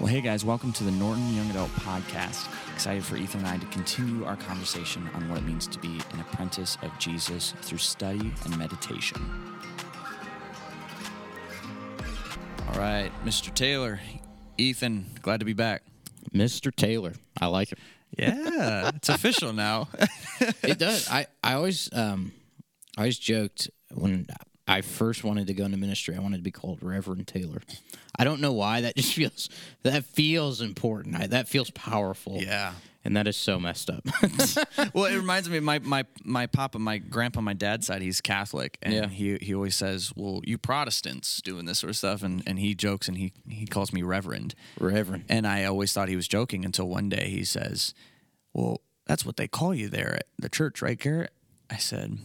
[0.00, 2.48] Well, hey guys, welcome to the Norton Young Adult Podcast.
[2.72, 6.00] Excited for Ethan and I to continue our conversation on what it means to be
[6.12, 9.20] an apprentice of Jesus through study and meditation.
[12.68, 13.54] All right, Mr.
[13.54, 14.00] Taylor,
[14.58, 15.82] Ethan, glad to be back.
[16.34, 16.74] Mr.
[16.74, 17.12] Taylor.
[17.40, 17.78] I like it.
[18.18, 19.88] Yeah, it's official now.
[20.62, 21.08] It does.
[21.08, 22.32] I, I always um
[22.96, 24.26] I always joked when
[24.66, 27.60] I first wanted to go into ministry, I wanted to be called Reverend Taylor.
[28.18, 28.80] I don't know why.
[28.82, 29.48] That just feels
[29.82, 31.16] that feels important.
[31.16, 32.38] I, that feels powerful.
[32.40, 32.72] yeah.
[33.06, 34.02] And that is so messed up.
[34.94, 38.00] Well, it reminds me of my my my papa, my grandpa, my dad's side.
[38.00, 39.08] He's Catholic, and Yeah.
[39.08, 42.74] he he always says, "Well, you Protestants doing this sort of stuff," and and he
[42.74, 45.24] jokes and he he calls me Reverend, Reverend.
[45.28, 47.92] and I always thought he was joking until one day he says,
[48.54, 51.32] "Well, that's what they call you there at the church, right, Garrett?"
[51.68, 52.16] I said.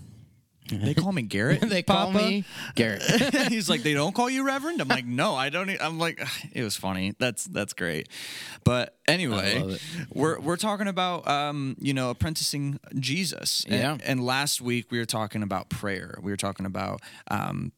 [0.90, 1.62] They call me Garrett.
[1.70, 3.02] they call Papa?" me Garrett.
[3.50, 4.82] He's like, they don't call you Reverend.
[4.82, 5.70] I'm like, no, I don't.
[5.70, 6.22] e-" I'm like,
[6.54, 7.16] it was funny.
[7.20, 8.10] That's that's great.
[8.64, 9.77] But anyway,
[10.13, 13.66] we're we're talking about um, you know apprenticing Jesus.
[13.66, 13.98] And, Yeah.
[14.05, 16.18] And last week we were talking about prayer.
[16.21, 17.71] We were talking about um,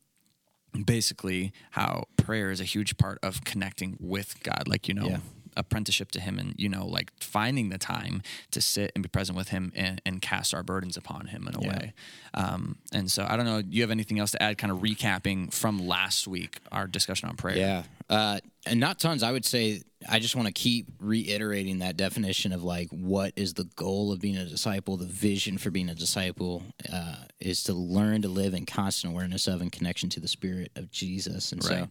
[0.85, 4.67] basically how prayer is a huge part of connecting with God.
[4.67, 5.07] Like you know.
[5.07, 5.17] Yeah.
[5.57, 8.21] Apprenticeship to Him, and you know, like finding the time
[8.51, 11.55] to sit and be present with Him and, and cast our burdens upon Him in
[11.55, 11.69] a Yeah.
[11.69, 11.93] way.
[12.33, 13.61] Um, and so, I don't know.
[13.61, 14.57] Do you have anything else to add?
[14.57, 17.57] Kind of recapping from last week, our discussion on prayer.
[17.57, 17.83] Yeah.
[18.09, 19.23] Uh, and not tons.
[19.23, 23.53] I would say I just want to keep reiterating that definition of like what is
[23.53, 27.73] the goal of being a disciple, the vision for being a disciple uh, is to
[27.73, 31.51] learn to live in constant awareness of and connection to the spirit of Jesus.
[31.51, 31.83] And Right.
[31.83, 31.89] so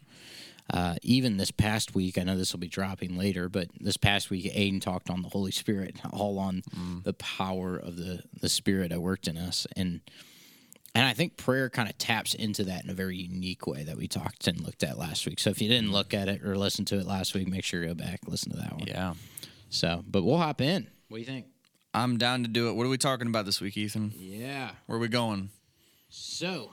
[0.72, 4.30] uh, even this past week, I know this will be dropping later, but this past
[4.30, 6.62] week, Aiden talked on the Holy Spirit, all on
[7.02, 9.66] the power of the, the Spirit that worked in us.
[9.76, 10.00] And
[10.94, 13.96] and I think prayer kind of taps into that in a very unique way that
[13.96, 15.38] we talked and looked at last week.
[15.38, 17.82] So if you didn't look at it or listen to it last week, make sure
[17.82, 18.88] you go back listen to that one.
[18.88, 19.14] Yeah.
[19.68, 20.88] So, but we'll hop in.
[21.08, 21.46] What do you think?
[21.94, 22.72] I'm down to do it.
[22.72, 24.12] What are we talking about this week, Ethan?
[24.16, 24.72] Yeah.
[24.86, 25.50] Where are we going?
[26.08, 26.72] So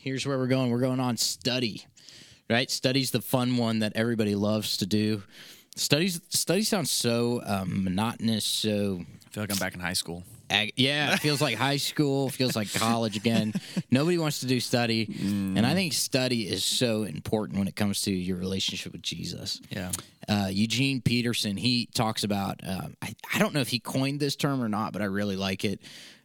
[0.00, 0.70] here's where we're going.
[0.70, 1.86] We're going on study,
[2.50, 2.70] right?
[2.70, 5.22] Study's the fun one that everybody loves to do.
[5.76, 10.22] Studies study sounds so um, monotonous, so I feel like I'm back in high school.
[10.48, 13.52] ag- yeah, it feels like high school, feels like college again.
[13.90, 18.02] Nobody wants to do study, and I think study is so important when it comes
[18.02, 19.60] to your relationship with Jesus.
[19.68, 19.90] Yeah.
[20.28, 24.36] uh, Eugene Peterson, he talks about, um, I, I don't know if he coined this
[24.36, 25.80] term or not, but I really like it.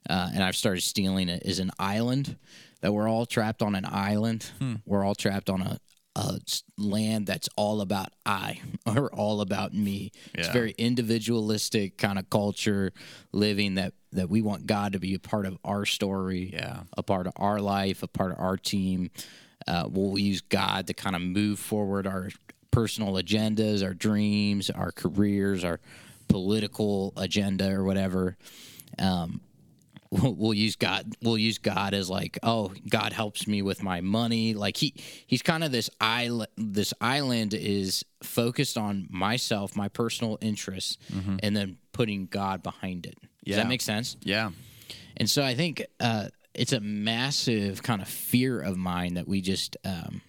[0.07, 2.37] Uh, and I've started stealing it is an island
[2.81, 4.47] that we're all trapped on an island.
[4.85, 5.79] We're all trapped on a,
[6.15, 10.11] a s- land that's all about I or all about me.
[10.33, 12.91] It's very individualistic kind of culture
[13.31, 16.81] living that, that we want God to be a part of our story, Yeah.
[16.97, 19.11] a part of our life, a part of our team.
[19.67, 22.29] Uh, we'll use God to kind of move forward our
[22.71, 25.79] personal agendas, our dreams, our careers, our
[26.27, 28.37] political agenda, or whatever.
[28.97, 29.41] Um,
[30.11, 31.13] we'll, use God.
[31.21, 34.53] We'll use God as like, oh, God helps me with my money.
[34.53, 34.93] Like he,
[35.27, 36.47] he's kind of this island.
[36.57, 40.97] This island is focused on myself, my personal interests,
[41.43, 43.15] and then putting God behind it.
[43.21, 43.55] Does Yeah.
[43.57, 44.17] that make sense?
[44.23, 44.51] Yeah.
[45.17, 49.41] And so I think uh, it's a massive kind of fear of mine that we
[49.41, 50.21] just um,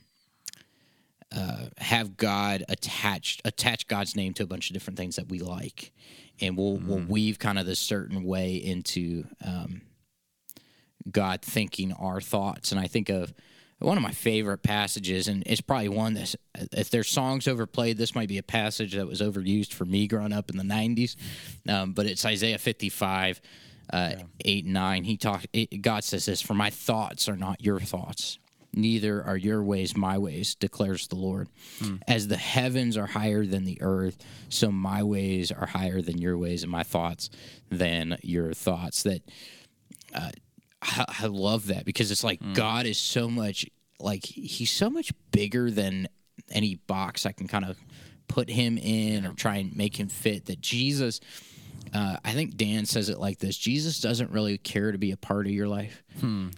[1.34, 5.38] uh, have God attached, attach God's name to a bunch of different things that we
[5.38, 5.92] like,
[6.40, 9.82] and we'll we'll weave kind of this certain way into um,
[11.10, 12.72] God thinking our thoughts.
[12.72, 13.32] And I think of
[13.78, 16.34] one of my favorite passages, and it's probably one that
[16.72, 20.32] if there's songs overplayed, this might be a passage that was overused for me growing
[20.32, 21.16] up in the '90s.
[21.68, 23.40] Um, but it's Isaiah 55,
[23.92, 24.12] uh,
[24.44, 25.04] eight and nine.
[25.04, 25.46] He talked.
[25.80, 28.38] God says this: "For my thoughts are not your thoughts."
[28.72, 31.48] Neither are your ways my ways, declares the Lord.
[31.80, 31.96] Hmm.
[32.06, 34.16] As the heavens are higher than the earth,
[34.48, 37.30] so my ways are higher than your ways, and my thoughts
[37.68, 39.02] than your thoughts.
[39.02, 39.22] That
[40.14, 40.30] uh,
[40.82, 42.52] I, I love that because it's like hmm.
[42.52, 43.66] God is so much
[43.98, 46.08] like he's so much bigger than
[46.50, 47.76] any box I can kind of
[48.28, 50.46] put him in or try and make him fit.
[50.46, 51.20] That Jesus,
[51.92, 55.16] uh, I think Dan says it like this: Jesus doesn't really care to be a
[55.16, 56.02] part of your life.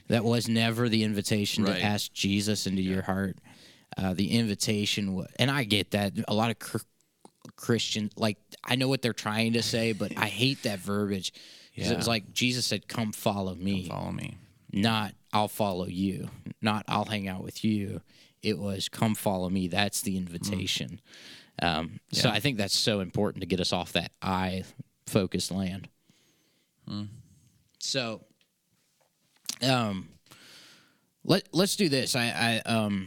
[0.09, 1.77] That was never the invitation Right.
[1.77, 3.39] to ask Jesus into your heart.
[3.97, 6.79] Uh, the invitation, wa- and I get that a lot of cr-
[7.57, 11.33] Christian, like I know what they're trying to say, but I hate that verbiage.
[11.77, 12.11] 'Cause It was Yeah.
[12.11, 14.37] like Jesus said, "Come follow me." Follow me.
[14.75, 16.31] not I'll follow you,
[16.63, 18.01] not I'll hang out with you.
[18.43, 19.69] It was come follow me.
[19.69, 21.01] That's the invitation.
[21.61, 24.65] Um, So I think that's so important to get us off that I
[25.07, 25.89] focused land.
[27.79, 28.21] So,
[29.63, 30.09] um,
[31.25, 32.15] let let's do this.
[32.17, 33.07] I, I um,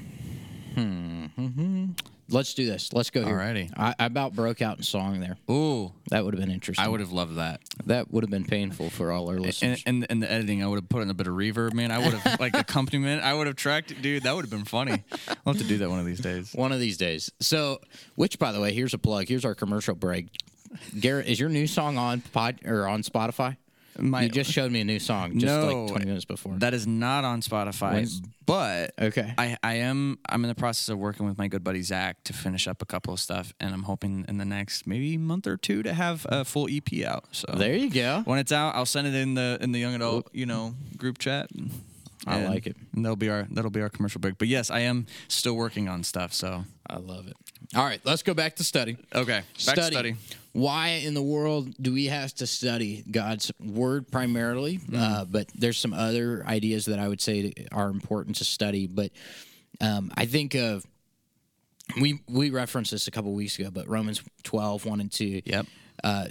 [0.74, 1.86] hmm, hmm, hmm.
[2.30, 2.92] let's do this.
[2.94, 3.38] Let's go here.
[3.38, 3.71] Alrighty.
[3.77, 5.38] I, I about broke out in song there.
[5.50, 6.83] Ooh, That would have been interesting.
[6.83, 7.62] I would have loved that.
[7.86, 9.83] That would have been painful for all our listeners.
[9.86, 11.92] and and the editing, I would have put in a bit of reverb, man.
[11.92, 13.24] I would have like accompaniment.
[13.24, 14.24] I would have tracked, it, dude.
[14.24, 15.03] That would have been funny.
[15.45, 16.53] I'll have to do that one of these days.
[16.53, 17.31] One of these days.
[17.39, 17.80] So,
[18.15, 19.27] which, by the way, here's a plug.
[19.27, 20.30] Here's our commercial break.
[21.00, 23.57] Garrett, is your new song on pod or on Spotify?
[23.98, 26.56] My- you just showed me a new song just No, like 20 minutes before.
[26.57, 28.12] That is not on Spotify,
[28.45, 29.33] but Okay.
[29.38, 30.19] I, I am.
[30.27, 32.86] I'm in the process of working with my good buddy Zach to finish up a
[32.86, 36.25] couple of stuff, and I'm hoping in the next maybe month or two to have
[36.30, 37.24] a full EP out.
[37.31, 38.21] So there you go.
[38.25, 41.18] when it's out, I'll send it in the in the young adult you know group
[41.18, 41.50] chat.
[41.51, 41.71] and-
[42.28, 42.75] I and- like it.
[42.95, 44.38] And that'll be our that'll be our commercial break.
[44.39, 46.33] But yes, I am still working on stuff.
[46.33, 47.38] So I love it.
[47.75, 48.98] All right, let's go back to study.
[49.13, 50.16] okay, back to study.
[50.56, 54.78] Why in the world do we have to study God's word primarily?
[54.78, 54.96] Mm-hmm.
[54.96, 58.88] Uh, but there's some other ideas that I would say are important to study.
[58.88, 59.12] But
[59.81, 60.86] um, I think of
[62.00, 65.42] we we referenced this a couple weeks ago, but Romans 12, 1 and 2.
[65.44, 65.66] Yep.
[66.06, 66.28] uh,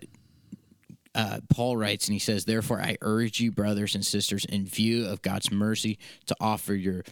[1.50, 5.21] Paul writes, and he says, Therefore, I urge you, brothers and sisters, in view of
[5.21, 7.05] God's mercy, to offer your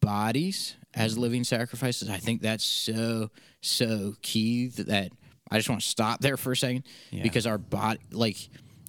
[0.00, 2.08] bodies as living sacrifices.
[2.08, 3.30] I think that's so,
[3.60, 5.12] so key that
[5.50, 6.84] I just want to stop there for a second
[7.22, 8.36] because our body, like,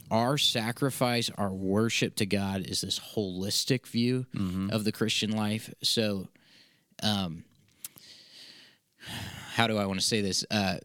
[0.09, 4.25] our sacrifice, our worship to God is this holistic view
[4.71, 5.73] of the Christian life.
[5.83, 6.27] So,
[7.03, 7.43] um,
[9.53, 10.45] how do I want to say this?
[10.49, 10.77] Uh,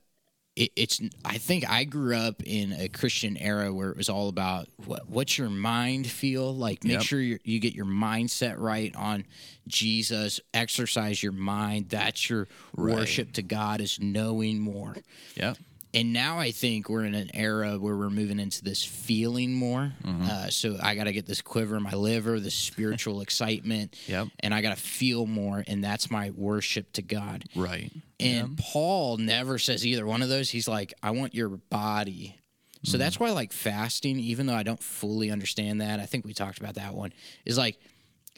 [0.55, 4.29] it, it's I think I grew up in a Christian era where it was all
[4.29, 6.85] about what, what's your mind feel like.
[6.85, 7.03] Make Yep.
[7.03, 9.25] sure you you get your mindset right on
[9.67, 10.41] Jesus.
[10.53, 11.89] Exercise your mind.
[11.89, 14.95] That's your worship to God is knowing more.
[15.37, 15.57] Yep.
[15.95, 19.93] And now I think we're in an era where we're moving into this feeling more.
[20.03, 20.23] Mm-hmm.
[20.31, 24.29] Uh, so I got to get this quiver in my liver, this spiritual excitement, Yep.
[24.41, 27.45] and I got to feel more, and that's my worship to God.
[27.55, 27.91] Right.
[28.19, 30.49] And Paul never says either one of those.
[30.49, 32.37] He's like, I want your body.
[32.85, 36.33] So that's why, like, fasting, even though I don't fully understand that, I think we
[36.35, 37.13] talked about that one,
[37.45, 37.79] is like,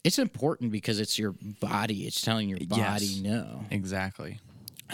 [0.03, 2.07] it's important because it's your body.
[2.07, 3.21] It's telling your body Yes.
[3.23, 3.65] no.
[3.71, 4.39] Exactly.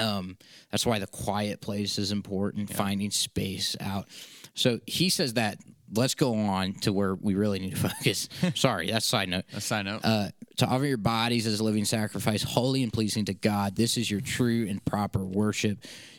[0.01, 0.37] Um,
[0.71, 4.07] that's why the quiet place is important, finding space out.
[4.55, 5.59] So he says that.
[5.93, 8.29] Let's go on to where we really need to focus.
[8.55, 9.43] Sorry, that's side note.
[9.53, 10.03] A side note.
[10.05, 13.75] Uh, to offer your bodies as a living sacrifice, holy and pleasing to God.
[13.75, 15.79] This is your true and proper worship.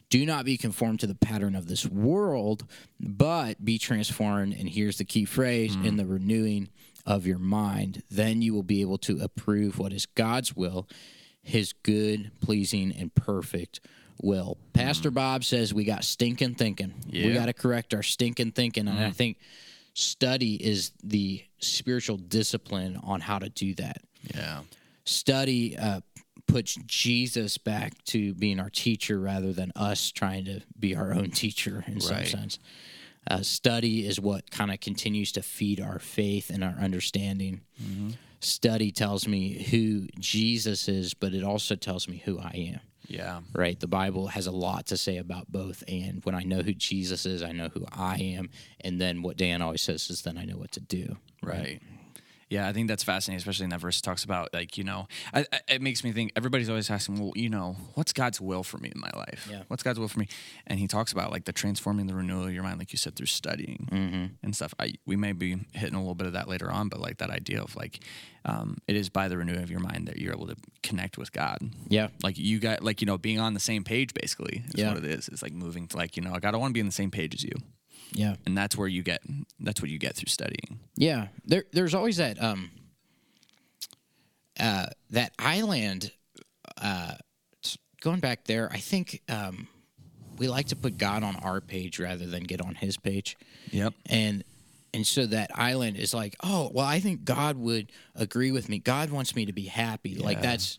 [0.10, 2.66] Do not be conformed to the pattern of this world,
[3.00, 4.54] but be transformed.
[4.54, 6.68] And here's the key phrase in the renewing
[7.06, 8.04] of your mind.
[8.12, 10.88] Then you will be able to approve what is God's will,
[11.44, 13.80] his good, pleasing, and perfect
[14.22, 14.58] will.
[14.74, 16.94] Pastor Bob says we got stinking thinking.
[17.28, 18.88] We got to correct our stinking thinking.
[18.88, 19.38] And I think
[19.94, 23.98] study is the spiritual discipline on how to do that.
[24.36, 24.62] yeah.
[25.04, 26.02] Study uh,
[26.48, 31.32] puts Jesus back to being our teacher rather than us trying to be our own
[31.32, 32.60] teacher in some sense.
[33.30, 37.62] Uh, study is what kind of continues to feed our faith and our understanding.
[38.40, 43.42] Study tells me who Jesus is, but it also tells me who I am Yeah.
[43.54, 43.80] right?
[43.80, 45.84] The Bible has a lot to say about both.
[45.88, 48.50] And when I know who Jesus is, I know who I am.
[48.80, 51.18] And then what Dan always says is, then I know what to do.
[51.44, 51.80] Right.
[52.52, 55.08] Yeah, I think that's fascinating, especially in that verse it talks about like you know,
[55.34, 56.34] I, I, it makes me think.
[56.36, 59.48] Everybody's always asking, well, you know, what's God's will for me in my life?
[59.50, 59.64] Yeah.
[59.70, 60.28] What's God's will for me?
[60.68, 63.16] And he talks about like the transforming the renewal of your mind, like you said,
[63.16, 64.26] through studying Mm-hmm.
[64.44, 64.74] and stuff.
[64.78, 67.30] I we may be hitting a little bit of that later on, but like that
[67.30, 68.04] idea of like,
[68.44, 71.32] um, it is by the renewing of your mind that you're able to connect with
[71.32, 71.58] God.
[71.88, 72.10] Yeah.
[72.22, 74.90] Like you got like you know being on the same page basically is Yeah.
[74.90, 75.30] what it is.
[75.30, 77.12] It's like moving to like you know, God, I want to be on the same
[77.12, 77.54] page as you,
[78.14, 78.36] Yeah.
[78.46, 79.22] and that's where you get
[79.60, 80.80] that's what you get through studying.
[80.96, 81.28] Yeah.
[81.46, 82.72] There, there's always that, um,
[84.60, 86.12] uh, that island,
[86.82, 87.16] uh,
[88.02, 89.68] going back there, I think, um,
[90.38, 93.38] we like to put God on our page rather than get on his page.
[93.72, 93.94] Yep.
[94.08, 94.44] and
[94.94, 98.78] and so that island is like oh well i think god would agree with me
[98.80, 100.78] god wants me to be happy like that's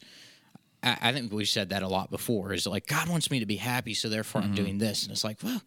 [0.83, 3.47] I, I think we've said that a lot before is like god wants me to
[3.47, 5.63] be happy so therefore i'm doing this and it's like well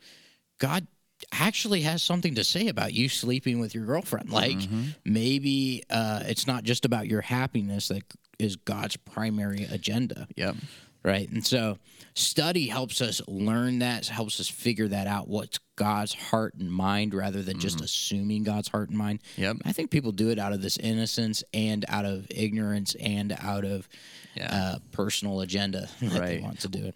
[0.60, 0.86] god
[1.32, 4.58] actually has something to say about you sleeping with your girlfriend like
[5.04, 8.04] maybe uh, it's not just about your happiness that
[8.40, 10.56] is god's primary agenda Yep.
[11.04, 11.30] right?
[11.30, 11.78] And so
[12.16, 17.14] study helps us learn that, helps us figure that out what's God's heart and mind
[17.14, 19.20] rather than just assuming God's heart and mind.
[19.38, 19.58] Yep.
[19.66, 23.66] I think people do it out of this innocence and out of ignorance and out
[23.66, 23.88] of
[24.36, 24.48] Yeah.
[24.52, 26.42] uh, personal agenda that they Right.
[26.42, 26.96] want to do it.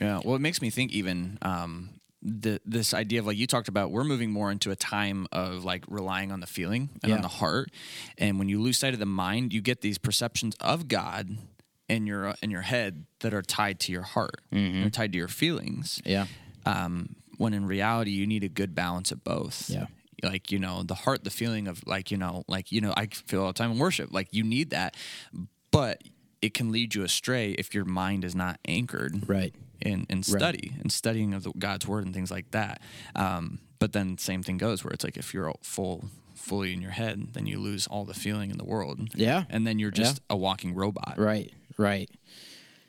[0.00, 0.20] Yeah.
[0.24, 1.90] Well, it makes me think even um,
[2.22, 5.64] the this idea of like you talked about, we're moving more into a time of
[5.64, 7.16] like relying on the feeling and Yeah.
[7.16, 7.70] on the heart.
[8.18, 11.36] And when you lose sight of the mind, you get these perceptions of God.
[11.88, 14.40] in your in your head that are tied to your heart.
[14.52, 14.80] Mm-hmm.
[14.82, 16.00] They're tied to your feelings.
[16.04, 16.26] Yeah.
[16.64, 19.68] Um, when in reality, you need a good balance of both.
[19.68, 19.86] Yeah.
[20.22, 23.06] Like you know, the heart, the feeling of like you know, like you know, I
[23.06, 24.12] feel all the time in worship.
[24.12, 24.96] Like you need that,
[25.72, 26.04] but
[26.42, 29.52] it can lead you astray if your mind is not anchored Right.
[29.80, 32.80] In in study and studying of the, God's word and things like that.
[33.16, 36.80] Um, but then same thing goes where it's like if you're all full fully in
[36.80, 39.08] your head, then you lose all the feeling in the world.
[39.14, 39.44] Yeah.
[39.50, 41.14] and then you're just a walking robot.
[41.18, 42.08] Right, right.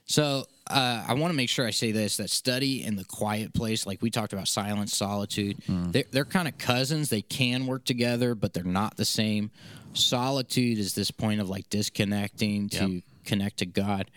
[0.05, 3.53] So uh, I want to make sure I say this: that study in the quiet
[3.53, 7.09] place, like we talked about, silence, solitude, they're, they're kind of cousins.
[7.09, 9.51] They can work together, but they're not the same.
[9.93, 13.03] Solitude is this point of like disconnecting to Yep.
[13.25, 14.09] connect to God.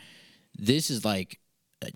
[0.56, 1.38] This is like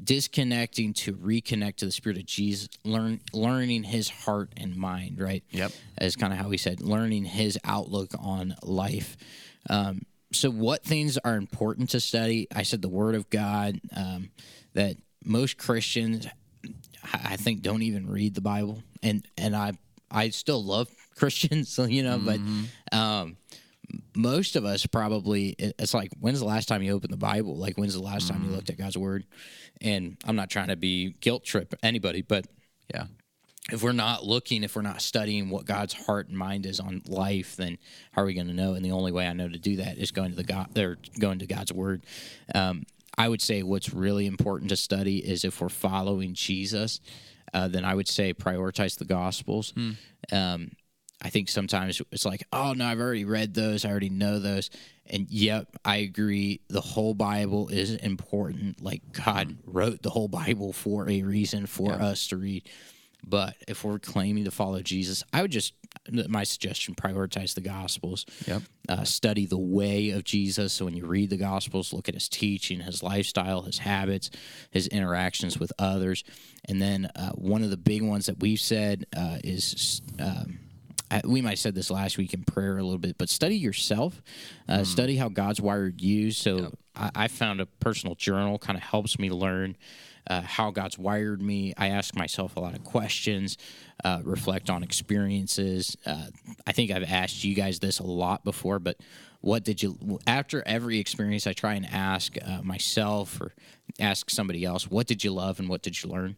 [0.03, 5.21] disconnecting to reconnect to the Spirit of Jesus, learn learning His heart and mind.
[5.21, 5.45] Right.
[5.51, 5.73] Yep.
[6.01, 9.17] Is kind of how he said, learning His outlook on life.
[9.71, 14.31] Um, so what things are important to study i said the word of god um,
[14.75, 16.31] that most christians i
[17.25, 19.73] I think don't even read the bible and and i
[20.11, 22.41] i still love christians you know but
[22.97, 23.37] um
[24.15, 27.77] most of us probably it's like when's the last time you opened the bible like
[27.77, 29.25] when's the last time you looked at god's word
[29.81, 32.47] and i'm not trying to be guilt trip anybody but
[32.95, 33.05] Yeah.
[33.73, 37.03] if we're not looking, if we're not studying what God's heart and mind is on
[37.07, 37.77] life, then
[38.13, 38.73] how are we going to know?
[38.73, 40.97] And the only way I know to do that is going to the God, or
[41.21, 42.07] going to God's word.
[42.55, 42.85] Um,
[43.19, 47.01] I would say what's really important to study is if we're following Jesus,
[47.53, 49.75] uh, then I would say prioritize the Gospels.
[50.33, 50.71] Um,
[51.21, 54.71] I think sometimes it's like, oh no, I've already read those, I already know those,
[55.07, 56.61] and yep, I agree.
[56.69, 58.83] The whole Bible is important.
[58.83, 62.69] Like God wrote the whole Bible for a reason for us to read.
[63.27, 65.75] But if we're claiming to follow Jesus, I would just
[66.11, 68.25] my suggestion prioritize the Gospels.
[68.47, 68.63] Yep.
[68.89, 70.73] Uh, study the way of Jesus.
[70.73, 74.31] So when you read the Gospels, look at his teaching, his lifestyle, his habits,
[74.71, 76.25] his interactions with others,
[76.67, 80.01] and then uh, one of the big ones that we've said uh, is.
[80.21, 80.61] Um,
[81.11, 83.57] I- we might have said this last week in prayer a little bit, but study
[83.57, 84.21] yourself.
[84.69, 86.31] Uh, Study how God's wired you.
[86.31, 89.77] So I, I found a personal journal kind of helps me learn
[90.29, 91.73] uh, how God's wired me.
[91.79, 93.57] I ask myself a lot of questions,
[94.05, 95.97] uh, reflect on experiences.
[96.05, 96.27] Uh,
[96.67, 98.99] I think I've asked you guys this a lot before, but
[99.41, 103.53] what did you, after every experience, I try and ask uh, myself or
[103.99, 106.37] ask somebody else, what did you love and what did you learn?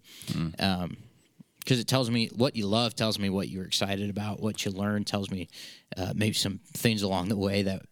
[0.61, 0.97] Um,
[1.61, 4.71] because it tells me what you love tells me what you're excited about what you
[4.73, 5.49] learn tells me
[5.97, 7.83] uh, maybe some things along the way that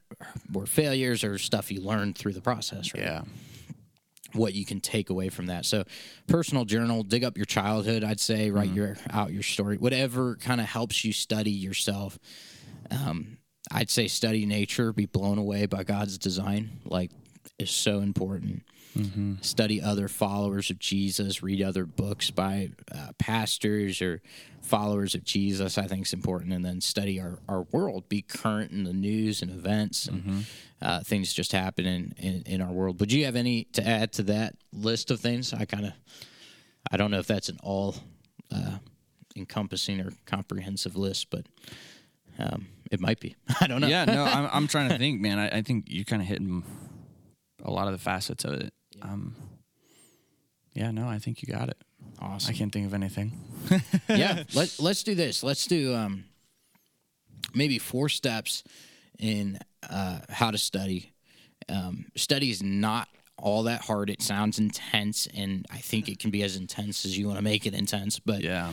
[0.53, 3.03] were failures or stuff you learned through the process right?
[3.05, 3.23] Yeah.
[4.33, 5.65] what you can take away from that.
[5.65, 5.85] So
[6.27, 10.61] personal journal dig up your childhood i'd say write your out your story whatever kind
[10.61, 12.19] of helps you study yourself.
[12.91, 13.39] Um,
[13.71, 17.11] i'd say study nature be blown away by god's design like
[17.59, 18.63] is so important
[19.41, 24.21] study other followers of Jesus, read other books by uh, pastors or
[24.63, 26.53] followers of Jesus, I think is important.
[26.53, 30.47] And then study our, our world, be current in the news and events and
[30.81, 33.01] uh, things just happen in, in, our world.
[33.01, 35.53] Would you have any to add to that list of things?
[35.53, 35.93] I kind of,
[36.91, 37.97] I don't know if that's an all
[38.55, 38.79] uh,
[39.37, 41.47] encompassing or comprehensive list, but
[42.39, 43.35] um, it might be.
[43.61, 43.89] I don't know.
[43.89, 44.05] Yeah.
[44.05, 45.39] No, I'm, I'm trying to think, man.
[45.39, 46.63] I, I think you kind of hitting
[47.65, 48.73] a lot of the facets of it.
[49.03, 49.35] Um,
[50.75, 50.91] yeah.
[50.91, 51.77] No, I think you got it.
[52.21, 52.55] Awesome.
[52.55, 53.33] I can't think of anything.
[54.09, 55.43] yeah, let, let's do this.
[55.43, 56.25] Let's do um,
[57.55, 58.65] maybe four steps
[59.19, 61.13] in uh, how to study.
[61.69, 64.11] Um, study is not all that hard.
[64.11, 67.45] It sounds intense, and I think it can be as intense as you want to
[67.45, 68.19] make it intense.
[68.19, 68.73] But Yeah.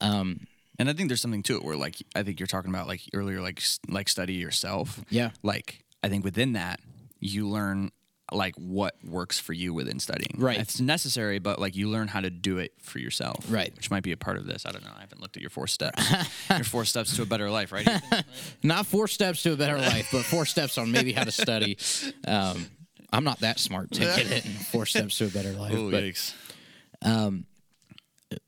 [0.00, 0.46] Um,
[0.78, 3.00] and I think there's something to it where, like, I think you're talking about like
[3.12, 5.00] earlier, like like study yourself.
[5.10, 5.30] Yeah.
[5.42, 6.80] Like, I think within that,
[7.18, 7.90] you learn
[8.32, 10.34] like what works for you within studying.
[10.36, 10.58] Right.
[10.58, 13.44] It's necessary, but like you learn how to do it for yourself.
[13.48, 13.74] Right.
[13.74, 14.66] Which might be a part of this.
[14.66, 14.92] I don't know.
[14.96, 16.02] I haven't looked at your four steps.
[16.50, 17.88] your four steps to a better life, right?
[18.62, 21.78] Not four steps to a better life, but four steps on maybe how to study.
[22.26, 22.66] Um,
[23.10, 25.72] I'm not that smart to get it in four steps to a better life.
[25.74, 26.34] oh, but yikes.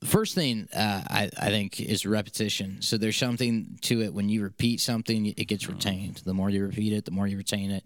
[0.03, 2.81] first thing uh, I, I think is repetition.
[2.81, 6.21] So there's something to it when you repeat something, it gets retained.
[6.25, 7.83] The more you repeat it, the more you retain it.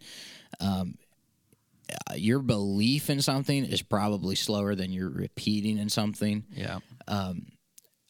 [0.59, 0.97] Um,
[2.09, 6.43] uh, your belief in something is probably slower than you're repeating in something.
[6.51, 6.79] Yeah.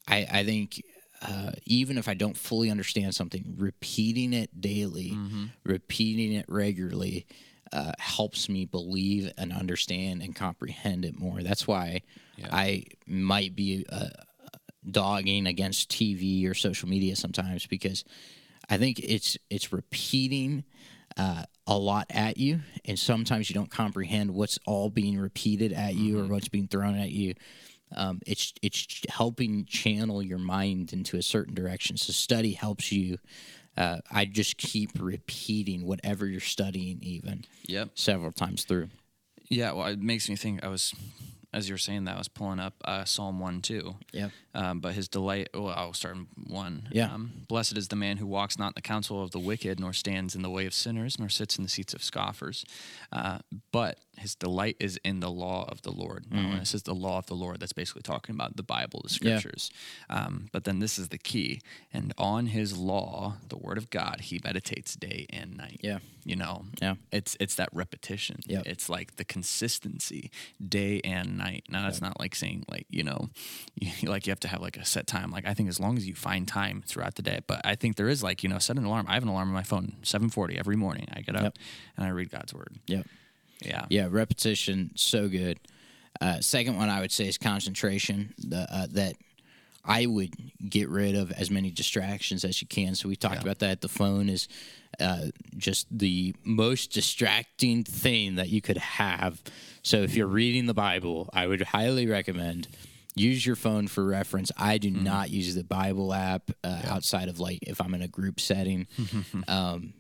[0.08, 0.82] I, I think
[1.22, 5.18] uh, even if I don't fully understand something, repeating it daily,
[5.64, 7.26] repeating it regularly,
[7.74, 11.42] uh, helps me believe and understand and comprehend it more.
[11.42, 12.02] That's why
[12.52, 14.10] I might be uh,
[14.90, 18.04] dogging against TV or social media sometimes because
[18.70, 20.64] I think it's it's repeating
[21.18, 25.96] uh, a lot at you, and sometimes you don't comprehend what's all being repeated at
[25.96, 27.34] you or what's being thrown at you.
[27.96, 31.98] Um, it's it's helping channel your mind into a certain direction.
[31.98, 33.18] So study helps you.
[33.78, 37.90] Uh, I just keep repeating whatever you're studying, even Yep.
[37.96, 38.90] several times through.
[39.50, 39.74] Yeah.
[39.74, 40.64] Well, it makes me think.
[40.64, 40.94] I was,
[41.54, 43.96] as you were saying that, I was pulling up uh, Psalm one too.
[44.12, 44.30] Yeah.
[44.56, 45.50] Um, but his delight.
[45.54, 46.88] Well, I'll start in one.
[46.92, 47.14] Yeah.
[47.14, 49.92] Um, Blessed is the man who walks not in the counsel of the wicked, nor
[49.94, 52.66] stands in the way of sinners, nor sits in the seats of scoffers.
[53.12, 53.40] Uh,
[53.72, 56.26] but his delight is in the law of the Lord.
[56.32, 59.02] Now, when it says the law of the Lord, that's basically talking about the Bible,
[59.04, 59.40] the Yeah.
[59.40, 59.70] scriptures.
[60.10, 61.60] Um, but then this is the key.
[61.92, 65.82] And on his law, the word of God, he meditates day and night.
[65.84, 66.00] Yeah.
[66.24, 66.96] You know, Yeah.
[67.12, 68.40] it's it's that repetition.
[68.48, 68.64] Yep.
[68.66, 70.32] It's like the consistency,
[70.66, 71.66] day and night.
[71.70, 73.30] Now that's not like saying like you know,
[73.76, 75.32] you, like you have to have like a set time.
[75.32, 77.40] Like I think as long as you find time throughout the day.
[77.48, 79.06] But I think there is like you know, set an alarm.
[79.10, 81.08] I have an alarm on my phone, seven forty every morning.
[81.14, 81.58] I get up Yep.
[81.98, 82.74] and I read God's word.
[82.88, 83.08] Yep.
[83.62, 83.86] Yeah.
[83.90, 85.60] Yeah, repetition, so good.
[86.22, 88.34] Uh, second one I would say is concentration.
[88.38, 89.16] The, uh, that
[89.84, 90.34] I would
[90.68, 92.96] get rid of as many distractions as you can.
[92.96, 93.82] So we talked about that.
[93.82, 94.48] The phone is
[95.00, 99.42] uh, just the most distracting thing that you could have.
[99.84, 102.68] So if you're reading the Bible, I would highly recommend
[103.16, 104.52] use your phone for reference.
[104.58, 108.08] I do not use the Bible app uh, outside of like if I'm in a
[108.08, 108.88] group setting.
[109.48, 109.94] um,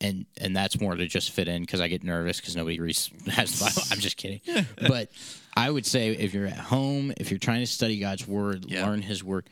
[0.00, 3.10] and and that's more to just fit in because I get nervous because nobody reads
[3.28, 3.82] has the Bible.
[3.90, 4.40] I'm just kidding,
[4.88, 5.08] but
[5.56, 8.86] I would say if you're at home, if you're trying to study God's word, Yeah.
[8.86, 9.48] learn His word,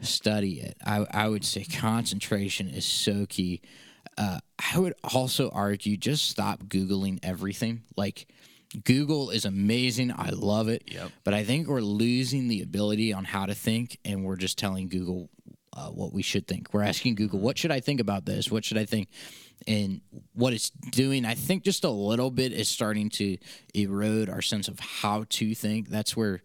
[0.00, 0.76] study it.
[0.84, 3.60] I I would say concentration is so key.
[4.16, 4.38] Uh,
[4.72, 7.82] I would also argue just stop googling everything.
[7.96, 8.26] Like
[8.82, 10.12] Google is amazing.
[10.16, 10.82] I love it.
[10.86, 11.10] Yep.
[11.22, 14.88] But I think we're losing the ability on how to think, and we're just telling
[14.88, 15.30] Google
[15.72, 16.68] uh, what we should think.
[16.72, 18.50] We're asking Google, what should I think about this?
[18.50, 19.08] What should I think?
[19.66, 20.00] And
[20.32, 23.38] what it's doing, I think, just a little bit is starting to
[23.74, 25.88] erode our sense of how to think.
[25.88, 26.42] That's where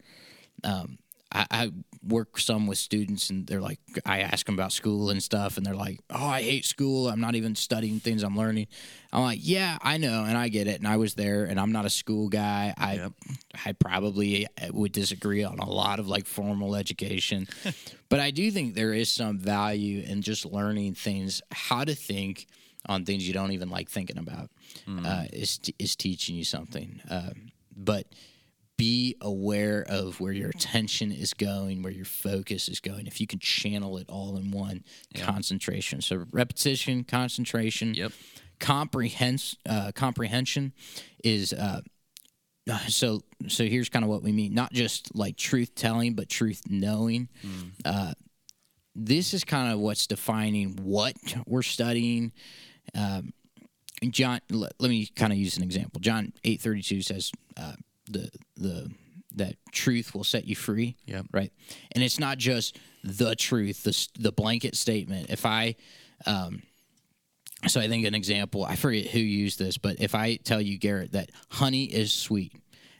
[0.64, 1.00] um,
[1.32, 5.22] I, I work some with students, and they're like, I ask them about school and
[5.22, 7.10] stuff, and they're like, "Oh, I hate school.
[7.10, 8.68] I'm not even studying things I'm learning."
[9.12, 11.72] I'm like, "Yeah, I know, and I get it, and I was there, and I'm
[11.72, 12.74] not a school guy.
[12.78, 13.12] I, Yep.
[13.66, 17.48] I probably would disagree on a lot of like formal education,
[18.10, 22.48] but I do think there is some value in just learning things, how to think."
[22.86, 24.50] On things you don't even like thinking about,
[24.88, 27.02] uh, is is teaching you something.
[27.12, 27.32] Uh,
[27.76, 28.08] but
[28.80, 33.06] be aware of where your attention is going, where your focus is going.
[33.08, 38.14] If you can channel it all in one concentration, so repetition, concentration, Yep.
[38.60, 40.74] comprehens- uh, comprehension
[41.24, 41.52] is.
[41.54, 41.82] Uh,
[42.88, 46.62] so so here's kind of what we mean not just like truth telling but truth
[46.70, 47.28] knowing
[47.84, 48.14] uh,
[48.94, 51.16] this is kind of what's defining what
[51.48, 52.32] we're studying
[52.94, 53.34] um,
[54.12, 57.74] john let, let me kind of use an example john 832 says uh,
[58.10, 58.92] the the
[59.36, 61.22] that truth will set you free Yeah.
[61.32, 61.52] right
[61.92, 65.76] and it's not just the truth the, the blanket statement if i
[66.26, 66.64] um,
[67.68, 70.78] so I think an example, I forget who used this, but if I tell you,
[70.78, 72.54] Garrett, that honey is sweet,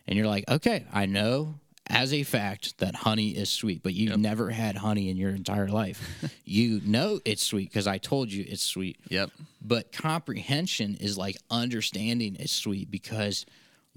[0.06, 1.56] and you're like, okay, I know
[1.88, 5.70] as a fact that honey is sweet, but you've never had honey in your entire
[5.70, 6.02] life.
[6.46, 8.98] you know it's sweet because I told you it's sweet.
[9.10, 9.32] Yep.
[9.62, 13.46] But comprehension is like understanding it's sweet because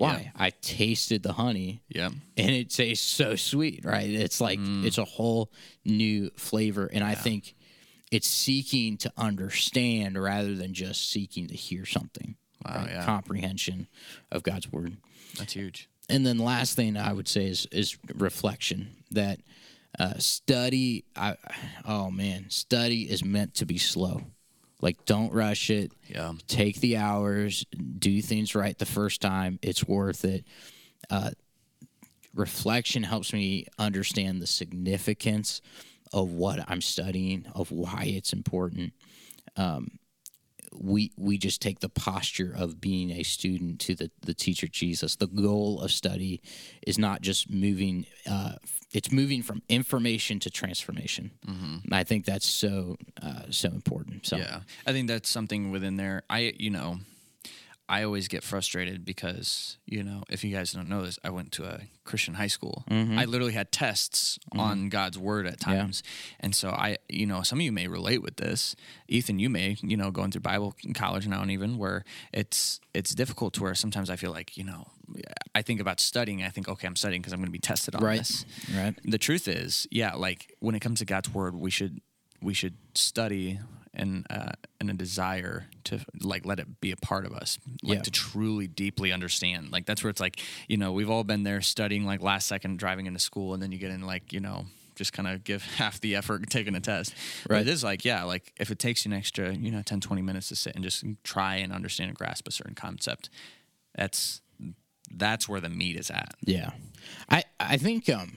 [0.02, 0.32] why?
[0.36, 2.10] I tasted the honey Yeah.
[2.36, 4.08] and it tastes so sweet, right?
[4.10, 5.50] It's like it's a whole
[5.84, 7.54] new flavor, and I think
[8.10, 12.36] it's seeking to understand rather than just seeking to hear something.
[12.64, 13.04] Wow, yeah.
[13.04, 13.88] Comprehension
[14.30, 14.96] of God's word,
[15.38, 15.88] That's huge.
[16.08, 18.88] and then last thing I would say is is reflection.
[19.10, 19.40] That
[19.98, 21.36] uh, study, I
[21.84, 24.22] oh man, study is meant to be slow.
[24.82, 26.34] Like, don't rush it Yeah.
[26.48, 27.64] take the hours,
[27.98, 29.58] do things right the first time.
[29.62, 30.44] It's worth it.
[31.08, 31.30] Uh,
[32.34, 35.60] reflection helps me understand the significance
[36.12, 38.92] of what I'm studying, of why it's important.
[39.56, 39.98] Um,
[40.74, 45.16] we we just take the posture of being a student to the the teacher Jesus.
[45.16, 46.40] The goal of study
[46.86, 48.54] is not just moving; uh,
[48.92, 51.30] it's moving from information to transformation.
[51.84, 54.26] And I think that's so uh, so important.
[54.26, 56.22] So Yeah, I think that's something within there.
[56.30, 56.98] I, you know,
[57.88, 61.52] I always get frustrated because, you know, if you guys don't know this, I went
[61.52, 62.84] to a Christian high school.
[62.90, 63.18] Mm-hmm.
[63.18, 64.60] I literally had tests mm-hmm.
[64.60, 66.02] on God's word at times.
[66.40, 68.76] And so I, you know, some of you may relate with this.
[69.08, 73.14] Ethan, you may, you know, going through Bible college now and even where it's it's
[73.14, 74.86] difficult to where sometimes I feel like, you know,
[75.54, 77.94] I think about studying, I think, okay, I'm studying because I'm going to be tested
[77.94, 78.18] on Right.
[78.18, 78.46] this.
[78.74, 78.94] Right.
[79.04, 82.00] The truth is, yeah, like when it comes to God's word, we should
[82.40, 83.60] we should study
[83.94, 87.98] and uh, and a desire to like let it be a part of us, like
[87.98, 88.02] Yeah.
[88.02, 89.70] to truly deeply understand.
[89.72, 92.78] Like that's where it's like you know we've all been there studying like last second
[92.78, 95.62] driving into school, and then you get in like you know just kind of give
[95.76, 97.14] half the effort taking a test.
[97.44, 97.60] But Right.
[97.62, 100.22] it is like yeah, like if it takes you an extra you know 10, 20
[100.22, 103.28] minutes to sit and just try and understand and grasp a certain concept,
[103.94, 104.40] that's
[105.14, 106.34] that's where the meat is at.
[106.40, 106.70] Yeah,
[107.28, 108.36] I I think um,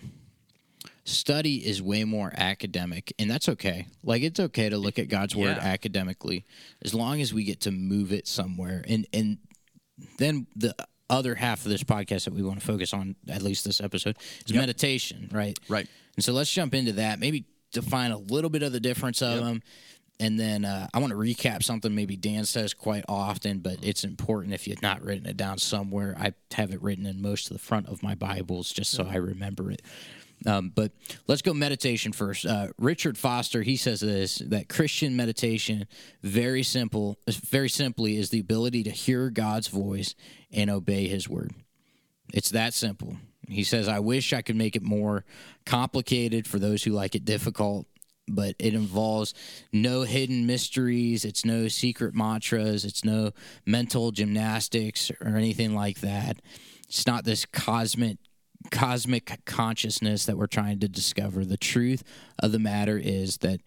[1.05, 3.87] study is way more academic, and that's okay.
[4.03, 5.63] Like it's okay to look at God's word Yeah.
[5.63, 6.45] academically,
[6.83, 8.83] as long as we get to move it somewhere.
[8.87, 9.37] And and
[10.17, 10.75] then the
[11.09, 14.17] other half of this podcast that we want to focus on, at least this episode,
[14.45, 15.57] is meditation, right?
[15.69, 15.87] Right.
[16.15, 17.19] And so let's jump into that.
[17.19, 19.61] Maybe define a little bit of the difference of them.
[20.19, 24.05] And then uh, I want to recap something maybe Dan says quite often, but it's
[24.05, 26.15] important if you've not written it down somewhere.
[26.17, 29.15] I have it written in most of the front of my Bibles just so I
[29.17, 29.81] remember it.
[30.45, 30.91] Um, but
[31.27, 32.45] let's go meditation first.
[32.45, 35.87] Uh, Richard Foster he says this that Christian meditation
[36.21, 40.13] very simple, very simply is the ability to hear God's voice
[40.51, 41.53] and obey His word.
[42.33, 43.17] It's that simple.
[43.47, 45.23] He says, I wish I could make it more
[45.65, 47.85] complicated for those who like it difficult,
[48.27, 49.33] but it involves
[49.71, 51.25] no hidden mysteries.
[51.25, 52.85] It's no secret mantras.
[52.85, 53.31] It's no
[53.65, 56.41] mental gymnastics or anything like that.
[56.87, 58.17] It's not this cosmic
[58.71, 61.45] cosmic consciousness that we're trying to discover.
[61.45, 62.03] The truth
[62.39, 63.61] of the matter is that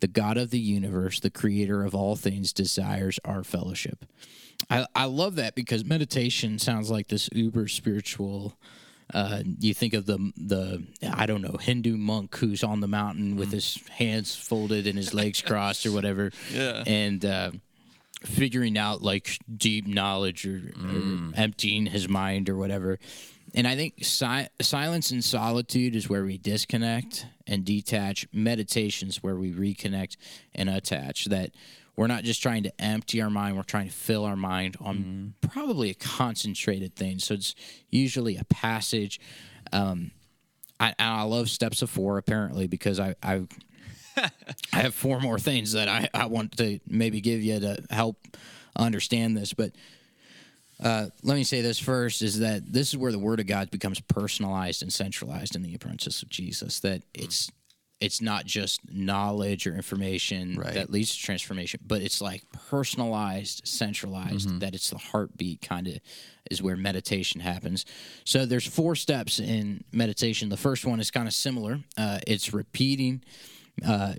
[0.00, 4.04] the God of the universe, the creator of all things, desires our fellowship.
[4.70, 8.56] I, I love that because meditation sounds like this uber spiritual.
[9.12, 13.36] Uh, you think of the the I don't know Hindu monk who's on the mountain
[13.36, 16.82] with his hands folded and his legs crossed or whatever, Yeah.
[16.86, 17.50] and uh,
[18.22, 22.98] figuring out like deep knowledge or, or emptying his mind or whatever.
[23.54, 28.26] And I think si- silence and solitude is where we disconnect and detach.
[28.32, 30.16] Meditation's where we reconnect
[30.54, 31.26] and attach.
[31.26, 31.52] That
[31.96, 35.34] we're not just trying to empty our mind; we're trying to fill our mind on
[35.40, 37.20] probably a concentrated thing.
[37.20, 37.54] So it's
[37.90, 39.20] usually a passage.
[39.72, 40.10] Um,
[40.80, 43.46] I, I love steps of four apparently because I, I
[44.72, 48.16] I have four more things that I, I want to maybe give you to help
[48.76, 49.54] understand this.
[49.54, 49.72] But
[50.84, 53.70] uh, let me say this first is that this is where the word of God
[53.70, 56.80] becomes personalized and centralized in the apprentice of Jesus.
[56.80, 57.50] That it's
[58.00, 60.74] it's not just knowledge or information Right.
[60.74, 66.00] that leads to transformation, but it's like personalized, centralized, that it's the heartbeat kind of
[66.50, 67.86] is where meditation happens.
[68.24, 70.50] So there's four steps in meditation.
[70.50, 71.80] The first one is kind of similar.
[71.96, 73.22] Uh, it's repeating
[73.86, 74.14] uh,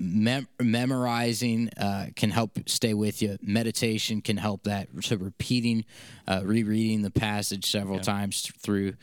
[0.00, 3.36] mem- memorizing uh, can help stay with you.
[3.42, 4.88] Meditation can help that.
[5.02, 5.84] So repeating,
[6.26, 8.94] uh, rereading the passage several times through.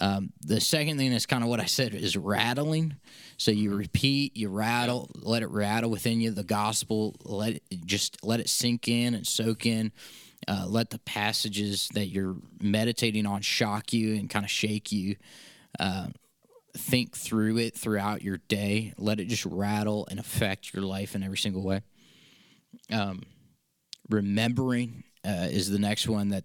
[0.00, 2.96] Um, the second thing is kind of what I said is rattling.
[3.36, 6.30] So you repeat, you rattle, let it rattle within you.
[6.30, 9.92] The gospel, let it just let it sink in and soak in.
[10.46, 15.16] Uh, let the passages that you're meditating on shock you and kind of shake you
[16.76, 18.92] think through it throughout your day.
[18.96, 21.82] Let it just rattle and affect your life in every single way.
[22.92, 23.22] Um,
[24.10, 26.44] remembering uh, is the next one that.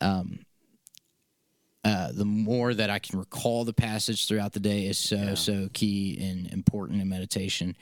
[0.00, 0.40] Um,
[1.82, 5.70] uh, the more that I can recall the passage throughout the day is so so
[5.72, 7.74] key and important in meditation.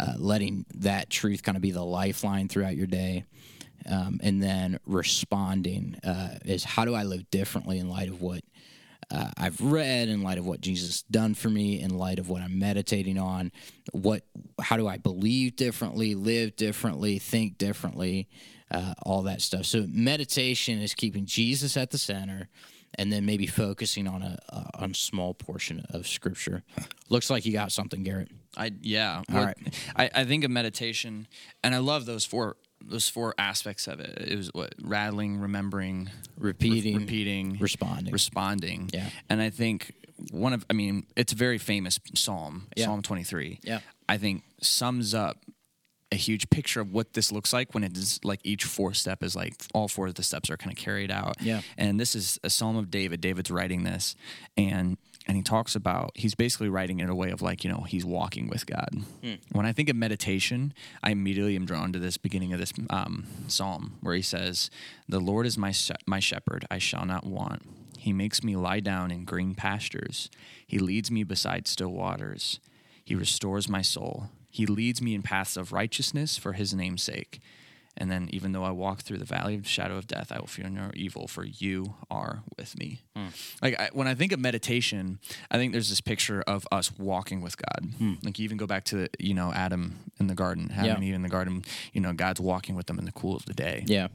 [0.00, 3.24] Uh, letting that truth kind of be the lifeline throughout your day,
[3.88, 8.42] um, and then responding uh, is how do I live differently in light of what
[9.10, 12.42] uh, I've read, in light of what Jesus done for me, in light of what
[12.42, 13.52] I'm meditating on,
[13.92, 14.22] what
[14.60, 18.28] how do I believe differently, live differently, think differently,
[18.70, 19.64] uh, all that stuff.
[19.64, 22.48] So meditation is keeping Jesus at the center,
[22.94, 26.64] and then maybe focusing on a, a on a small portion of Scripture.
[27.08, 28.30] Looks like you got something, Garrett.
[28.56, 29.22] I yeah.
[29.32, 29.56] All right.
[29.94, 31.28] I, I think of meditation,
[31.62, 34.18] and I love those four those four aspects of it.
[34.28, 38.12] It was what rattling, remembering, Repeating, repeating, responding.
[38.12, 38.90] responding.
[38.92, 39.08] Yeah.
[39.28, 39.92] And I think
[40.30, 42.86] one of I mean it's a very famous psalm, Yeah.
[42.86, 43.58] Psalm twenty three.
[43.62, 43.80] Yeah.
[44.08, 45.38] I think sums up
[46.12, 49.22] a huge picture of what this looks like when it is like each four step
[49.24, 51.34] is like all four of the steps are kind of carried out.
[51.42, 51.62] Yeah.
[51.76, 53.20] And this is a psalm of David.
[53.20, 54.14] David's writing this
[54.56, 57.82] and and he talks about he's basically writing in a way of like, you know,
[57.88, 58.90] he's walking with God.
[59.52, 63.26] When I think of meditation, I immediately am drawn to this beginning of this um,
[63.48, 64.70] psalm where he says,
[65.08, 67.62] "The Lord is my she- my shepherd; I shall not want.
[67.98, 70.30] He makes me lie down in green pastures.
[70.64, 72.60] He leads me beside still waters.
[73.04, 74.30] He restores my soul.
[74.48, 77.40] He leads me in paths of righteousness for His name's sake."
[77.98, 80.38] And then, even though I walk through the valley of the shadow of death, I
[80.38, 83.00] will fear no evil, for you are with me.
[83.62, 85.18] Like I, when I think of meditation,
[85.50, 87.94] I think there's this picture of us walking with God.
[88.22, 90.94] Like you even go back to you know Adam in the garden, Adam Yeah.
[90.94, 91.64] and Eve in the garden.
[91.94, 94.08] You know, God's walking with them in the cool of the day Yeah.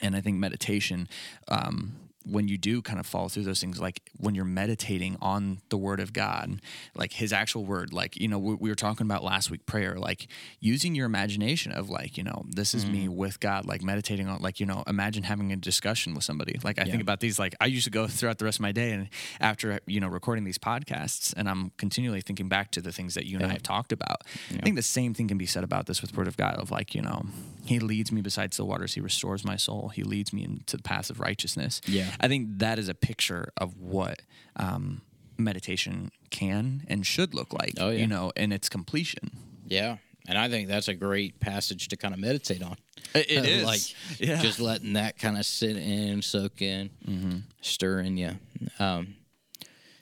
[0.00, 1.06] and I think meditation,
[1.48, 1.92] um,
[2.24, 5.76] when you do kind of follow through those things, like when you're meditating on the
[5.76, 6.60] Word of God,
[6.94, 9.96] like His actual Word, like you know we, we were talking about last week prayer,
[9.98, 10.28] like
[10.60, 13.14] using your imagination of like you know this is me mm.
[13.14, 16.58] with God, like meditating on like you know imagine having a discussion with somebody.
[16.62, 18.72] Like I think about these, like I used to go throughout the rest of my
[18.72, 19.08] day, and
[19.40, 23.26] after you know recording these podcasts, and I'm continually thinking back to the things that
[23.26, 24.22] you and I have talked about.
[24.50, 26.70] I think the same thing can be said about this with Word of God, of
[26.70, 27.26] like you know
[27.64, 30.82] He leads me beside still waters, He restores my soul, He leads me into the
[30.82, 31.80] paths of righteousness.
[31.86, 32.10] Yeah.
[32.20, 34.22] I think that is a picture of what
[34.56, 35.02] um,
[35.38, 37.74] meditation can and should look like.
[37.78, 38.00] Oh, yeah.
[38.00, 39.30] You know, in its completion.
[39.66, 39.98] Yeah.
[40.28, 42.76] And I think that's a great passage to kind of meditate on.
[43.14, 43.64] It- it is.
[43.64, 43.80] like
[44.20, 44.40] Yeah.
[44.40, 47.38] just letting that kind of sit in, soak in, Mm-hmm.
[47.60, 48.38] stir in you.
[48.78, 49.14] Um,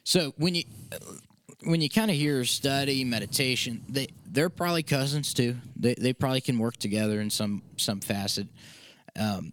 [0.05, 0.65] so when you
[1.65, 5.57] when you kind of hear study meditation, they they're probably cousins too.
[5.77, 8.49] They they probably can work together in some some facet.
[9.19, 9.53] Um,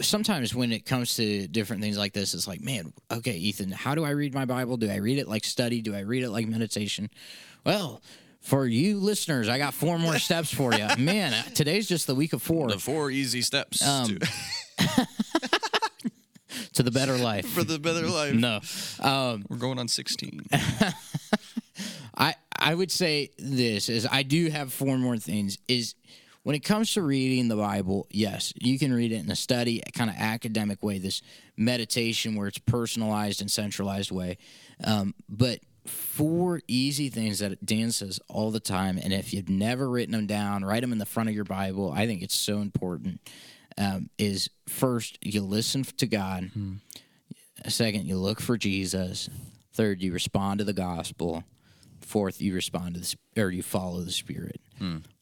[0.00, 3.94] sometimes when it comes to different things like this, it's like, man, okay, Ethan, how
[3.94, 4.76] do I read my Bible?
[4.76, 5.80] Do I read it like study?
[5.80, 7.10] Do I read it like meditation?
[7.64, 8.02] Well.
[8.40, 10.86] For you listeners, I got four more steps for you.
[10.96, 14.16] Man, today's just the week of four The four easy steps Um,
[16.78, 17.46] to the better life.
[17.48, 18.34] for the better life.
[18.34, 18.60] No,
[19.00, 20.46] um, We're going on 16.
[22.16, 25.58] I I would say this is I do have four more things.
[25.68, 25.94] Is
[26.42, 29.82] when it comes to reading the Bible, yes, you can read it in a study,
[29.94, 31.20] kind of academic way, this
[31.56, 34.38] meditation where it's personalized and centralized way.
[34.82, 39.88] Um, but four easy things that Dan says all the time, and if you've never
[39.90, 41.92] written them down, write them in the front of your Bible.
[41.94, 43.20] I think it's so important.
[43.80, 46.50] Um, is first you listen to God.
[47.68, 49.28] Second, you look for Jesus.
[49.72, 51.44] Third, you respond to the gospel.
[52.00, 54.60] Fourth, you respond to the or you follow the Spirit.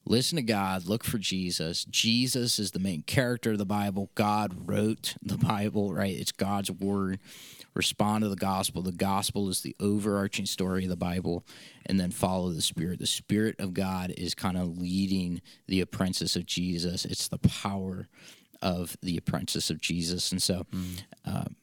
[0.09, 0.87] Listen to God.
[0.87, 1.85] Look for Jesus.
[1.87, 4.11] Jesus is the main character of the Bible.
[4.15, 6.17] God wrote the Bible, right?
[6.17, 7.19] It's God's word.
[7.75, 8.83] Respond to the gospel.
[8.83, 11.45] The gospel is the overarching story of the Bible,
[11.85, 13.01] and then follow the Spirit.
[13.01, 17.05] The Spirit of God is kind of leading the apprentice of Jesus.
[17.05, 18.07] It's the power
[18.63, 21.03] of the apprentice of Jesus, and so mm.
[21.25, 21.57] um,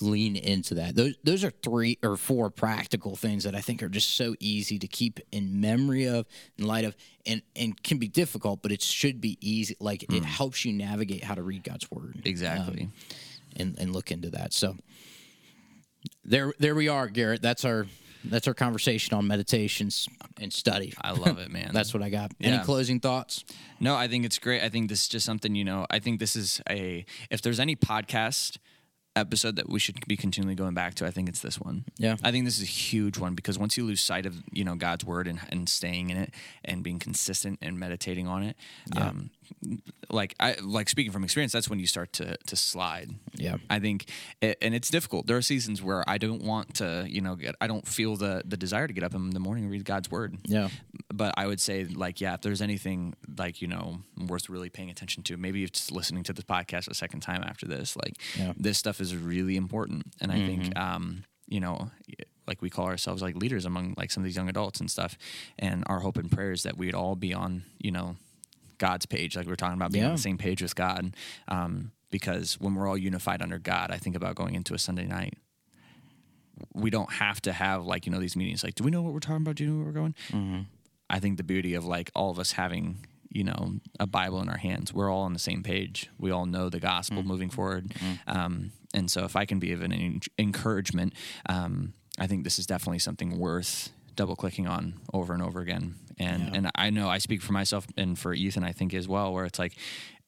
[0.00, 0.94] lean into that.
[0.94, 4.78] Those those are three or four practical things that I think are just so easy
[4.78, 6.26] to keep in memory of,
[6.58, 9.76] in light of, and and can be difficult, but it should be easy.
[9.80, 10.22] Like it mm.
[10.22, 12.22] helps you navigate how to read God's word.
[12.24, 12.82] Exactly.
[12.82, 12.92] Um,
[13.56, 14.52] and and look into that.
[14.52, 14.76] So
[16.24, 17.42] there there we are, Garrett.
[17.42, 17.86] That's our
[18.30, 20.08] that's our conversation on meditations
[20.40, 20.92] and study.
[21.00, 21.70] I love it, man.
[21.72, 22.32] That's what I got.
[22.40, 23.44] Any closing thoughts?
[23.80, 24.62] No, I think it's great.
[24.62, 27.60] I think this is just something, you know, I think this is a, if there's
[27.60, 28.58] any podcast
[29.16, 31.84] episode that we should be continually going back to, I think it's this one.
[31.98, 32.16] Yeah.
[32.22, 34.74] I think this is a huge one because once you lose sight of, you know,
[34.74, 36.32] God's word and, and staying in it
[36.64, 38.56] and being consistent and meditating on it,
[38.96, 39.30] um,
[40.10, 43.14] like I like speaking from experience, that's when you start to to slide.
[43.34, 43.56] Yeah.
[43.70, 45.26] I think, it, and it's difficult.
[45.26, 48.42] There are seasons where I don't want to, you know, get, I don't feel the
[48.44, 50.68] the desire to get up in the morning and read God's word Yeah.
[51.12, 54.90] But I would say like yeah, if there's anything like you know worth really paying
[54.90, 57.96] attention to, maybe it's listening to this podcast a second time after this.
[57.96, 58.52] Like Yeah.
[58.56, 61.90] this stuff is really important, and I think um, you know
[62.48, 65.16] like we call ourselves like leaders among like some of these young adults and stuff,
[65.58, 68.16] and our hope and prayer is that we'd all be on you know
[68.78, 71.14] God's page, like we are talking about being on the same page with God,
[71.48, 75.06] um, because when we're all unified under God, I think about going into a Sunday
[75.06, 75.34] night.
[76.72, 79.12] We don't have to have like you know these meetings like do we know what
[79.12, 79.56] we're talking about?
[79.56, 80.66] Do you know where we're going
[81.10, 84.48] i think the beauty of like all of us having you know a bible in
[84.48, 86.08] our hands we're all on the same page.
[86.18, 87.92] We all know the gospel moving forward.
[88.26, 91.12] Um, and so if i can be of an en- encouragement
[91.48, 95.96] um, i think this is definitely something worth double clicking on over and over again.
[96.18, 99.34] And and i know i speak for myself and for ethan i think as well
[99.34, 99.74] where it's like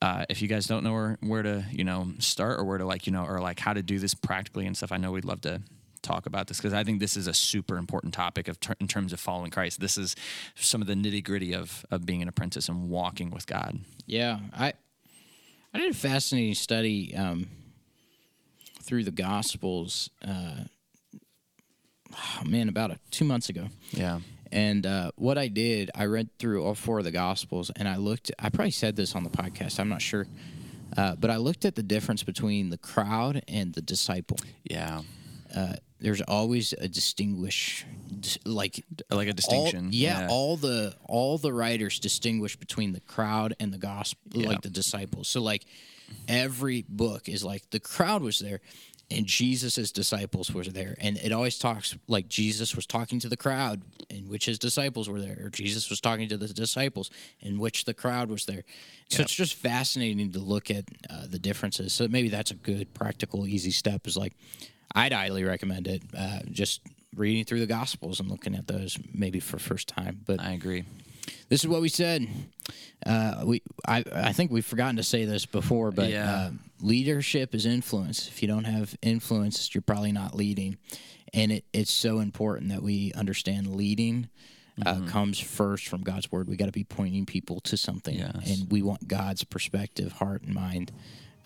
[0.01, 2.85] uh, if you guys don't know where, where to you know start or where to
[2.85, 5.25] like you know or like how to do this practically and stuff i know we'd
[5.25, 5.61] love to
[6.03, 8.89] talk about this because I think this is a super important topic of ter- in
[8.89, 9.81] terms of following Christ.
[9.81, 10.15] This is
[10.55, 13.81] some of the nitty gritty of of being an apprentice and walking with God.
[14.07, 14.75] Yeah, I
[15.75, 17.49] I did a fascinating study um,
[18.83, 20.11] through the Gospels.
[20.27, 20.65] Uh,
[22.15, 26.31] oh man, about a, two months ago, Yeah, and uh, what I did, I read
[26.39, 28.31] through all four of the Gospels, and I looked.
[28.39, 29.79] I probably said this on the podcast.
[29.79, 30.27] I'm not sure,
[30.97, 34.39] uh, but I looked at the difference between the crowd and the disciple.
[34.65, 35.03] yeah,
[36.01, 37.85] there's always a distinguish,
[38.45, 39.89] like like a all, distinction.
[39.93, 44.71] yeah, all the all the writers distinguish between the crowd and the gospel, like the
[44.71, 45.29] disciples.
[45.29, 45.65] So like
[46.29, 48.61] every book is like the crowd was there,
[49.11, 53.37] and Jesus' disciples were there, and it always talks like Jesus was talking to the
[53.37, 57.59] crowd, in which his disciples were there, or Jesus was talking to the disciples, in
[57.59, 58.63] which the crowd was there.
[59.09, 61.93] So it's just fascinating to look at uh, the differences.
[61.93, 64.07] So maybe that's a good, practical, easy step.
[64.07, 64.35] Is like
[64.99, 66.03] I'd highly recommend it.
[66.17, 66.81] Uh, just
[67.17, 70.21] reading through the Gospels and looking at those maybe for first time.
[70.27, 70.85] But I agree.
[71.49, 72.27] this is what we said.
[73.07, 76.31] Uh, we I I think we've forgotten to say this before, but Yeah.
[76.31, 78.29] uh, leadership is influence.
[78.29, 80.77] If you don't have influence, you're probably not leading,
[81.33, 84.29] and it, it's so important that we understand leading.
[84.87, 85.09] Uh, Mm-hmm.
[85.09, 86.49] comes first from God's word.
[86.49, 88.37] We got to be pointing people to something, Yes.
[88.49, 90.93] and we want God's perspective, heart, and mind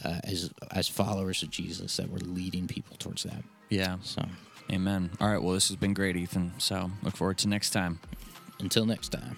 [0.05, 1.96] uh, as as followers of Jesus.
[1.96, 3.44] That we're leading people towards that.
[3.68, 3.96] Yeah.
[4.02, 4.22] So
[4.70, 5.11] Amen.
[5.20, 5.42] All right.
[5.42, 6.55] Well, this has been great, Ethan.
[6.59, 7.98] So look forward to next time.
[8.61, 9.37] until next time.